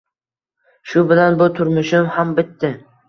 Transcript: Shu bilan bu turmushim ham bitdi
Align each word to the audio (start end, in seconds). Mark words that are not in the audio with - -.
Shu 0.93 1.03
bilan 1.11 1.37
bu 1.43 1.49
turmushim 1.59 2.09
ham 2.17 2.33
bitdi 2.41 2.73